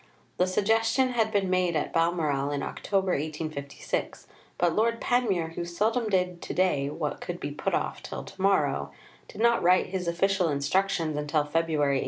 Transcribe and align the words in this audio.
The 0.37 0.47
suggestion 0.47 1.09
had 1.09 1.31
been 1.31 1.47
made 1.47 1.75
at 1.75 1.93
Balmoral 1.93 2.49
in 2.49 2.63
October 2.63 3.11
1856; 3.11 4.25
but 4.57 4.75
Lord 4.75 4.99
Panmure, 4.99 5.49
who 5.49 5.63
seldom 5.63 6.09
did 6.09 6.41
to 6.41 6.53
day 6.55 6.89
what 6.89 7.21
could 7.21 7.39
be 7.39 7.51
put 7.51 7.75
off 7.75 8.01
till 8.01 8.23
to 8.23 8.41
morrow, 8.41 8.91
did 9.27 9.41
not 9.41 9.61
write 9.61 9.89
his 9.89 10.07
official 10.07 10.49
instructions 10.49 11.15
until 11.17 11.43
February 11.43 11.97
1857. 11.97 11.99